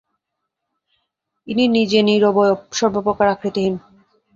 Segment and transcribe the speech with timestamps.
[1.47, 3.75] ইনি নিজে নিরবয়ব, সর্বপ্রকার আকৃতিহীন।